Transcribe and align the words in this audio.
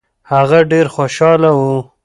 هغه 0.31 0.59
ډېر 0.71 0.85
خوشاله 0.95 1.49
و. 1.55 1.61